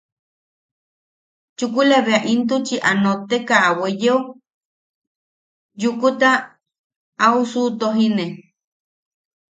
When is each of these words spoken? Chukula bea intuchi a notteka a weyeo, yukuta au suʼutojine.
Chukula 1.57 1.97
bea 2.05 2.25
intuchi 2.33 2.75
a 2.89 2.91
notteka 3.01 3.55
a 3.67 3.69
weyeo, 3.79 4.17
yukuta 5.81 6.29
au 7.25 7.37
suʼutojine. 7.51 8.25